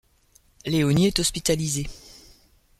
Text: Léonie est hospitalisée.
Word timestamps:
Léonie 0.65 1.05
est 1.05 1.19
hospitalisée. 1.19 1.85